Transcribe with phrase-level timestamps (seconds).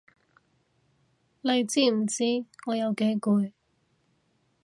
[1.41, 2.23] 你知唔知
[2.65, 3.51] 我有幾攰？